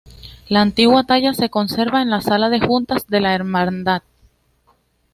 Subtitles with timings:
[0.49, 4.01] La antigua talla se conserva en la sala de juntas de la hermandad.